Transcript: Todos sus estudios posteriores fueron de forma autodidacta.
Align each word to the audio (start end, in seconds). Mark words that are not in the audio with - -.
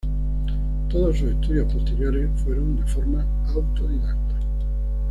Todos 0.89 1.19
sus 1.19 1.29
estudios 1.29 1.71
posteriores 1.71 2.27
fueron 2.41 2.75
de 2.75 2.87
forma 2.87 3.23
autodidacta. 3.53 4.39